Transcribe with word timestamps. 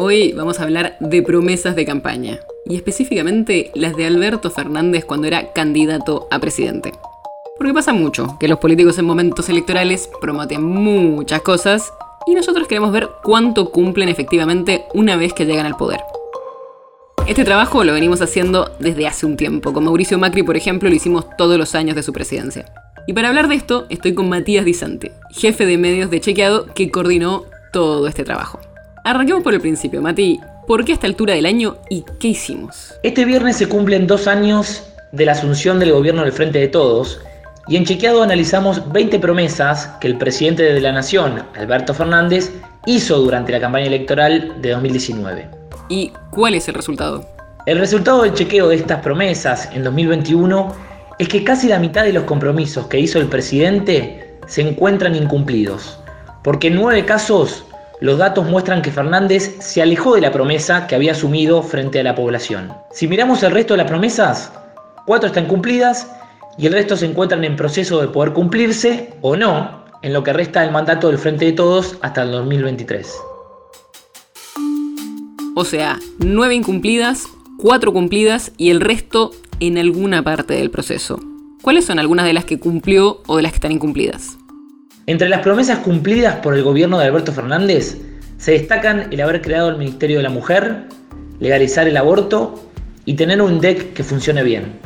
Hoy 0.00 0.32
vamos 0.32 0.60
a 0.60 0.62
hablar 0.62 0.96
de 1.00 1.22
promesas 1.24 1.74
de 1.74 1.84
campaña, 1.84 2.38
y 2.64 2.76
específicamente 2.76 3.72
las 3.74 3.96
de 3.96 4.06
Alberto 4.06 4.48
Fernández 4.48 5.04
cuando 5.04 5.26
era 5.26 5.52
candidato 5.52 6.28
a 6.30 6.38
presidente. 6.38 6.92
Porque 7.56 7.74
pasa 7.74 7.92
mucho 7.92 8.36
que 8.38 8.46
los 8.46 8.60
políticos 8.60 8.96
en 8.98 9.06
momentos 9.06 9.48
electorales 9.48 10.08
prometen 10.20 10.62
muchas 10.62 11.42
cosas 11.42 11.92
y 12.28 12.36
nosotros 12.36 12.68
queremos 12.68 12.92
ver 12.92 13.08
cuánto 13.24 13.72
cumplen 13.72 14.08
efectivamente 14.08 14.84
una 14.94 15.16
vez 15.16 15.32
que 15.32 15.46
llegan 15.46 15.66
al 15.66 15.76
poder. 15.76 15.98
Este 17.26 17.44
trabajo 17.44 17.82
lo 17.82 17.92
venimos 17.92 18.22
haciendo 18.22 18.70
desde 18.78 19.08
hace 19.08 19.26
un 19.26 19.36
tiempo. 19.36 19.72
Con 19.72 19.82
Mauricio 19.82 20.16
Macri, 20.16 20.44
por 20.44 20.56
ejemplo, 20.56 20.88
lo 20.88 20.94
hicimos 20.94 21.26
todos 21.36 21.58
los 21.58 21.74
años 21.74 21.96
de 21.96 22.04
su 22.04 22.12
presidencia. 22.12 22.66
Y 23.08 23.14
para 23.14 23.30
hablar 23.30 23.48
de 23.48 23.56
esto, 23.56 23.86
estoy 23.88 24.14
con 24.14 24.28
Matías 24.28 24.64
Dizante, 24.64 25.10
jefe 25.32 25.66
de 25.66 25.76
medios 25.76 26.08
de 26.08 26.20
Chequeado, 26.20 26.66
que 26.72 26.88
coordinó 26.88 27.46
todo 27.72 28.06
este 28.06 28.22
trabajo. 28.22 28.57
Arranquemos 29.08 29.42
por 29.42 29.54
el 29.54 29.62
principio, 29.62 30.02
Mati. 30.02 30.38
¿Por 30.66 30.84
qué 30.84 30.92
a 30.92 30.94
esta 30.96 31.06
altura 31.06 31.32
del 31.32 31.46
año 31.46 31.78
y 31.88 32.04
qué 32.20 32.28
hicimos? 32.28 32.92
Este 33.02 33.24
viernes 33.24 33.56
se 33.56 33.66
cumplen 33.66 34.06
dos 34.06 34.26
años 34.26 34.84
de 35.12 35.24
la 35.24 35.32
asunción 35.32 35.78
del 35.78 35.92
gobierno 35.92 36.24
del 36.24 36.32
Frente 36.32 36.58
de 36.58 36.68
Todos 36.68 37.18
y 37.68 37.78
en 37.78 37.86
Chequeado 37.86 38.22
analizamos 38.22 38.92
20 38.92 39.18
promesas 39.18 39.86
que 40.02 40.08
el 40.08 40.18
presidente 40.18 40.62
de 40.62 40.78
la 40.82 40.92
Nación, 40.92 41.42
Alberto 41.56 41.94
Fernández, 41.94 42.52
hizo 42.84 43.18
durante 43.18 43.50
la 43.50 43.60
campaña 43.60 43.86
electoral 43.86 44.60
de 44.60 44.72
2019. 44.72 45.48
¿Y 45.88 46.12
cuál 46.28 46.54
es 46.54 46.68
el 46.68 46.74
resultado? 46.74 47.24
El 47.64 47.78
resultado 47.78 48.24
del 48.24 48.34
chequeo 48.34 48.68
de 48.68 48.76
estas 48.76 49.00
promesas 49.00 49.70
en 49.72 49.84
2021 49.84 50.74
es 51.18 51.28
que 51.28 51.42
casi 51.44 51.68
la 51.68 51.78
mitad 51.78 52.04
de 52.04 52.12
los 52.12 52.24
compromisos 52.24 52.88
que 52.88 53.00
hizo 53.00 53.18
el 53.18 53.28
presidente 53.28 54.36
se 54.46 54.60
encuentran 54.60 55.14
incumplidos, 55.14 55.98
porque 56.44 56.66
en 56.66 56.74
nueve 56.74 57.06
casos 57.06 57.64
los 58.00 58.18
datos 58.18 58.46
muestran 58.46 58.82
que 58.82 58.92
Fernández 58.92 59.56
se 59.60 59.82
alejó 59.82 60.14
de 60.14 60.20
la 60.20 60.30
promesa 60.30 60.86
que 60.86 60.94
había 60.94 61.12
asumido 61.12 61.62
frente 61.62 61.98
a 61.98 62.04
la 62.04 62.14
población. 62.14 62.72
Si 62.92 63.08
miramos 63.08 63.42
el 63.42 63.50
resto 63.50 63.74
de 63.74 63.78
las 63.78 63.88
promesas, 63.88 64.52
cuatro 65.06 65.26
están 65.26 65.46
cumplidas 65.46 66.10
y 66.56 66.66
el 66.66 66.72
resto 66.72 66.96
se 66.96 67.06
encuentran 67.06 67.44
en 67.44 67.56
proceso 67.56 68.00
de 68.00 68.08
poder 68.08 68.32
cumplirse 68.32 69.14
o 69.20 69.36
no 69.36 69.84
en 70.02 70.12
lo 70.12 70.22
que 70.22 70.32
resta 70.32 70.60
del 70.60 70.70
mandato 70.70 71.08
del 71.08 71.18
Frente 71.18 71.46
de 71.46 71.52
Todos 71.52 71.96
hasta 72.00 72.22
el 72.22 72.30
2023. 72.30 73.16
O 75.56 75.64
sea, 75.64 75.98
nueve 76.18 76.54
incumplidas, 76.54 77.26
cuatro 77.58 77.92
cumplidas 77.92 78.52
y 78.56 78.70
el 78.70 78.80
resto 78.80 79.32
en 79.58 79.76
alguna 79.76 80.22
parte 80.22 80.54
del 80.54 80.70
proceso. 80.70 81.18
¿Cuáles 81.62 81.84
son 81.84 81.98
algunas 81.98 82.26
de 82.26 82.32
las 82.32 82.44
que 82.44 82.60
cumplió 82.60 83.22
o 83.26 83.36
de 83.36 83.42
las 83.42 83.50
que 83.50 83.56
están 83.56 83.72
incumplidas? 83.72 84.38
Entre 85.08 85.30
las 85.30 85.40
promesas 85.40 85.78
cumplidas 85.78 86.36
por 86.36 86.54
el 86.54 86.62
gobierno 86.62 86.98
de 86.98 87.06
Alberto 87.06 87.32
Fernández 87.32 87.96
se 88.36 88.52
destacan 88.52 89.06
el 89.10 89.22
haber 89.22 89.40
creado 89.40 89.70
el 89.70 89.78
Ministerio 89.78 90.18
de 90.18 90.22
la 90.22 90.28
Mujer, 90.28 90.82
legalizar 91.40 91.88
el 91.88 91.96
aborto 91.96 92.68
y 93.06 93.14
tener 93.14 93.40
un 93.40 93.58
DEC 93.58 93.94
que 93.94 94.04
funcione 94.04 94.42
bien. 94.42 94.78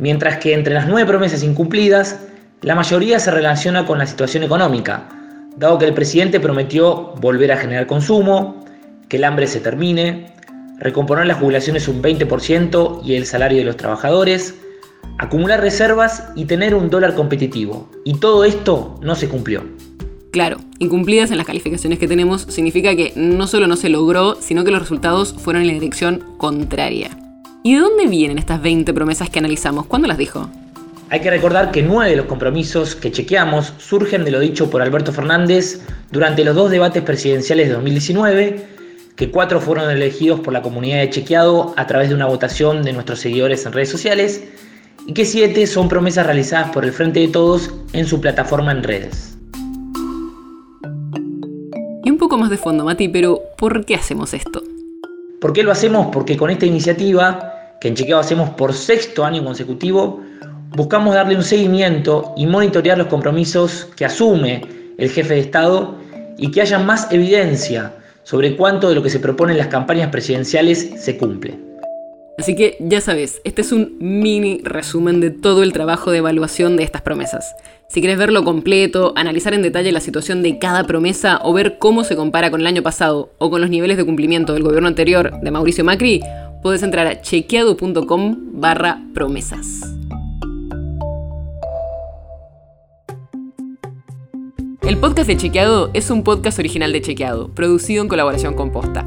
Mientras 0.00 0.38
que 0.38 0.52
entre 0.52 0.74
las 0.74 0.88
nueve 0.88 1.08
promesas 1.08 1.44
incumplidas, 1.44 2.22
la 2.62 2.74
mayoría 2.74 3.20
se 3.20 3.30
relaciona 3.30 3.86
con 3.86 3.98
la 3.98 4.06
situación 4.08 4.42
económica, 4.42 5.08
dado 5.56 5.78
que 5.78 5.86
el 5.86 5.94
presidente 5.94 6.40
prometió 6.40 7.14
volver 7.20 7.52
a 7.52 7.56
generar 7.56 7.86
consumo, 7.86 8.64
que 9.08 9.18
el 9.18 9.22
hambre 9.22 9.46
se 9.46 9.60
termine, 9.60 10.34
recomponer 10.80 11.26
las 11.26 11.38
jubilaciones 11.38 11.86
un 11.86 12.02
20% 12.02 13.02
y 13.04 13.14
el 13.14 13.26
salario 13.26 13.58
de 13.58 13.64
los 13.64 13.76
trabajadores, 13.76 14.56
acumular 15.24 15.60
reservas 15.60 16.24
y 16.34 16.44
tener 16.44 16.74
un 16.74 16.90
dólar 16.90 17.14
competitivo. 17.14 17.88
Y 18.04 18.14
todo 18.14 18.44
esto 18.44 18.98
no 19.02 19.14
se 19.14 19.28
cumplió. 19.28 19.62
Claro, 20.30 20.58
incumplidas 20.78 21.30
en 21.30 21.36
las 21.36 21.46
calificaciones 21.46 21.98
que 21.98 22.08
tenemos 22.08 22.42
significa 22.42 22.96
que 22.96 23.12
no 23.14 23.46
solo 23.46 23.66
no 23.66 23.76
se 23.76 23.88
logró, 23.88 24.36
sino 24.40 24.64
que 24.64 24.70
los 24.70 24.80
resultados 24.80 25.34
fueron 25.38 25.62
en 25.62 25.68
la 25.68 25.74
dirección 25.74 26.24
contraria. 26.38 27.10
¿Y 27.62 27.74
de 27.74 27.80
dónde 27.80 28.06
vienen 28.06 28.38
estas 28.38 28.60
20 28.60 28.92
promesas 28.92 29.30
que 29.30 29.38
analizamos? 29.38 29.86
¿Cuándo 29.86 30.08
las 30.08 30.18
dijo? 30.18 30.50
Hay 31.10 31.20
que 31.20 31.30
recordar 31.30 31.70
que 31.70 31.82
nueve 31.82 32.10
de 32.10 32.16
los 32.16 32.26
compromisos 32.26 32.94
que 32.96 33.12
chequeamos 33.12 33.74
surgen 33.78 34.24
de 34.24 34.30
lo 34.32 34.40
dicho 34.40 34.68
por 34.68 34.82
Alberto 34.82 35.12
Fernández 35.12 35.80
durante 36.10 36.44
los 36.44 36.56
dos 36.56 36.70
debates 36.70 37.02
presidenciales 37.02 37.68
de 37.68 37.74
2019, 37.74 38.66
que 39.14 39.30
cuatro 39.30 39.60
fueron 39.60 39.90
elegidos 39.90 40.40
por 40.40 40.52
la 40.52 40.62
comunidad 40.62 40.98
de 40.98 41.10
chequeado 41.10 41.72
a 41.76 41.86
través 41.86 42.08
de 42.08 42.16
una 42.16 42.26
votación 42.26 42.82
de 42.82 42.92
nuestros 42.92 43.20
seguidores 43.20 43.64
en 43.64 43.72
redes 43.72 43.90
sociales 43.90 44.42
y 45.06 45.12
que 45.12 45.24
siete 45.24 45.66
son 45.66 45.88
promesas 45.88 46.26
realizadas 46.26 46.70
por 46.70 46.84
el 46.84 46.92
Frente 46.92 47.20
de 47.20 47.28
Todos 47.28 47.70
en 47.92 48.06
su 48.06 48.20
plataforma 48.20 48.72
en 48.72 48.82
redes. 48.82 49.36
Y 52.04 52.10
un 52.10 52.18
poco 52.18 52.36
más 52.36 52.50
de 52.50 52.56
fondo, 52.56 52.84
Mati, 52.84 53.08
pero 53.08 53.40
¿por 53.56 53.84
qué 53.84 53.94
hacemos 53.94 54.34
esto? 54.34 54.62
¿Por 55.40 55.52
qué 55.52 55.62
lo 55.62 55.72
hacemos? 55.72 56.08
Porque 56.12 56.36
con 56.36 56.50
esta 56.50 56.66
iniciativa, 56.66 57.52
que 57.80 57.88
en 57.88 57.94
Chequeo 57.94 58.18
hacemos 58.18 58.50
por 58.50 58.72
sexto 58.72 59.24
año 59.24 59.44
consecutivo, 59.44 60.20
buscamos 60.76 61.14
darle 61.14 61.36
un 61.36 61.42
seguimiento 61.42 62.32
y 62.36 62.46
monitorear 62.46 62.98
los 62.98 63.08
compromisos 63.08 63.88
que 63.96 64.04
asume 64.04 64.62
el 64.96 65.10
jefe 65.10 65.34
de 65.34 65.40
Estado 65.40 65.96
y 66.38 66.50
que 66.50 66.62
haya 66.62 66.78
más 66.78 67.12
evidencia 67.12 67.94
sobre 68.22 68.56
cuánto 68.56 68.88
de 68.88 68.94
lo 68.94 69.02
que 69.02 69.10
se 69.10 69.20
propone 69.20 69.52
en 69.52 69.58
las 69.58 69.68
campañas 69.68 70.08
presidenciales 70.10 70.92
se 70.98 71.16
cumple. 71.16 71.73
Así 72.36 72.56
que 72.56 72.76
ya 72.80 73.00
sabes, 73.00 73.40
este 73.44 73.62
es 73.62 73.70
un 73.70 73.96
mini 74.00 74.60
resumen 74.64 75.20
de 75.20 75.30
todo 75.30 75.62
el 75.62 75.72
trabajo 75.72 76.10
de 76.10 76.18
evaluación 76.18 76.76
de 76.76 76.82
estas 76.82 77.02
promesas. 77.02 77.54
Si 77.88 78.00
quieres 78.00 78.18
verlo 78.18 78.42
completo, 78.42 79.12
analizar 79.14 79.54
en 79.54 79.62
detalle 79.62 79.92
la 79.92 80.00
situación 80.00 80.42
de 80.42 80.58
cada 80.58 80.84
promesa 80.84 81.40
o 81.44 81.52
ver 81.52 81.78
cómo 81.78 82.02
se 82.02 82.16
compara 82.16 82.50
con 82.50 82.60
el 82.60 82.66
año 82.66 82.82
pasado 82.82 83.32
o 83.38 83.50
con 83.50 83.60
los 83.60 83.70
niveles 83.70 83.96
de 83.96 84.04
cumplimiento 84.04 84.52
del 84.52 84.64
gobierno 84.64 84.88
anterior 84.88 85.40
de 85.40 85.50
Mauricio 85.52 85.84
Macri, 85.84 86.22
puedes 86.60 86.82
entrar 86.82 87.06
a 87.06 87.20
chequeado.com 87.20 88.60
barra 88.60 89.00
promesas. 89.14 89.94
El 94.82 94.98
podcast 94.98 95.28
de 95.28 95.36
Chequeado 95.36 95.90
es 95.94 96.10
un 96.10 96.24
podcast 96.24 96.58
original 96.58 96.92
de 96.92 97.00
Chequeado, 97.00 97.48
producido 97.54 98.02
en 98.02 98.08
colaboración 98.08 98.54
con 98.54 98.70
Posta. 98.70 99.06